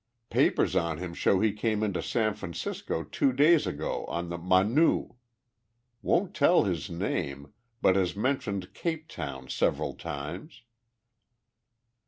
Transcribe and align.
Papers 0.31 0.75
on 0.75 0.97
him 0.97 1.13
show 1.13 1.41
he 1.41 1.53
came 1.53 1.83
into 1.83 2.01
San 2.01 2.33
Francisco 2.33 3.03
two 3.03 3.31
days 3.31 3.67
ago 3.67 4.05
on 4.05 4.29
the 4.29 4.37
Manu. 4.39 5.09
Won't 6.01 6.33
tell 6.33 6.63
his 6.63 6.89
name, 6.89 7.53
but 7.83 7.95
has 7.95 8.15
mentioned 8.15 8.73
Cape 8.73 9.07
Town 9.07 9.47
several 9.47 9.93
times." 9.93 10.63